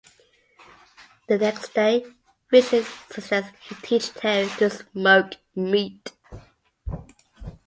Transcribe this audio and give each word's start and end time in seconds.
The 1.27 1.37
next 1.37 1.75
day, 1.75 2.03
Vincent 2.49 2.87
suggests 3.11 3.51
he 3.61 3.75
teach 3.83 4.11
Terry 4.15 4.49
to 4.57 4.71
smoke 4.71 5.33
meat. 5.55 6.13